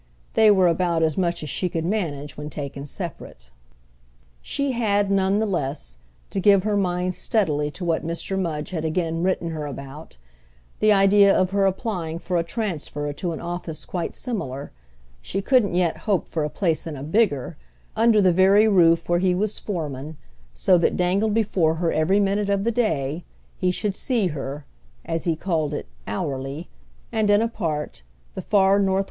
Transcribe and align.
They 0.33 0.49
were 0.49 0.65
about 0.67 1.03
as 1.03 1.15
much 1.15 1.43
as 1.43 1.49
she 1.51 1.69
could 1.69 1.85
manage 1.85 2.35
when 2.35 2.49
taken 2.49 2.87
separate. 2.87 3.51
She 4.41 4.71
had, 4.71 5.11
none 5.11 5.37
the 5.37 5.45
less, 5.45 5.97
to 6.31 6.39
give 6.39 6.63
her 6.63 6.75
mind 6.75 7.13
steadily 7.13 7.69
to 7.69 7.85
what 7.85 8.03
Mr. 8.03 8.35
Mudge 8.35 8.71
had 8.71 8.83
again 8.83 9.21
written 9.21 9.51
her 9.51 9.67
about, 9.67 10.17
the 10.79 10.91
idea 10.91 11.31
of 11.37 11.51
her 11.51 11.67
applying 11.67 12.17
for 12.17 12.37
a 12.39 12.43
transfer 12.43 13.13
to 13.13 13.31
an 13.31 13.39
office 13.39 13.85
quite 13.85 14.15
similar—she 14.15 15.39
couldn't 15.43 15.75
yet 15.75 15.97
hope 16.09 16.27
for 16.27 16.43
a 16.43 16.49
place 16.49 16.87
in 16.87 16.95
a 16.95 17.03
bigger—under 17.03 18.21
the 18.23 18.33
very 18.33 18.67
roof 18.67 19.07
where 19.07 19.19
he 19.19 19.35
was 19.35 19.59
foreman, 19.59 20.17
so 20.55 20.79
that, 20.79 20.97
dangled 20.97 21.35
before 21.35 21.75
her 21.75 21.91
every 21.91 22.19
minute 22.19 22.49
of 22.49 22.63
the 22.63 22.71
day, 22.71 23.23
he 23.55 23.69
should 23.69 23.95
see 23.95 24.25
her, 24.29 24.65
as 25.05 25.25
he 25.25 25.35
called 25.35 25.75
it, 25.75 25.85
"hourly," 26.07 26.71
and 27.11 27.29
in 27.29 27.39
a 27.43 27.47
part, 27.47 28.01
the 28.33 28.41
far 28.41 28.77
N.W. 28.77 28.99